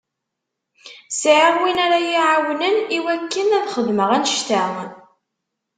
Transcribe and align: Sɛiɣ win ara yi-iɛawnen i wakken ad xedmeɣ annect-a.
Sɛiɣ 1.19 1.55
win 1.61 1.77
ara 1.85 1.97
yi-iɛawnen 2.05 2.75
i 2.97 2.99
wakken 3.03 3.55
ad 3.57 3.69
xedmeɣ 3.75 4.09
annect-a. 4.17 4.63